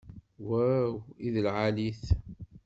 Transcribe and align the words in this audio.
Waw, 0.47 0.91
i 1.25 1.27
d 1.33 1.35
lɛali-t! 1.45 2.03